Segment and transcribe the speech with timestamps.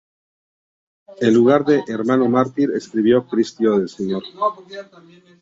[1.17, 4.23] En lugar de "hermano mártir" escribió "Cristo del Señor".